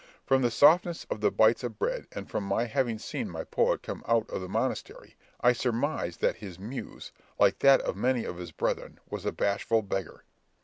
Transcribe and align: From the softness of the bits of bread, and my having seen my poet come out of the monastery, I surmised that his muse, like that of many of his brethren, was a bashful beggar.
From 0.25 0.41
the 0.41 0.49
softness 0.49 1.03
of 1.11 1.21
the 1.21 1.29
bits 1.29 1.63
of 1.63 1.77
bread, 1.77 2.07
and 2.11 2.27
my 2.33 2.63
having 2.65 2.97
seen 2.97 3.29
my 3.29 3.43
poet 3.43 3.83
come 3.83 4.03
out 4.07 4.27
of 4.31 4.41
the 4.41 4.49
monastery, 4.49 5.15
I 5.41 5.53
surmised 5.53 6.21
that 6.21 6.37
his 6.37 6.57
muse, 6.57 7.11
like 7.39 7.59
that 7.59 7.81
of 7.81 7.95
many 7.95 8.25
of 8.25 8.37
his 8.37 8.51
brethren, 8.51 8.99
was 9.11 9.27
a 9.27 9.31
bashful 9.31 9.83
beggar. 9.83 10.23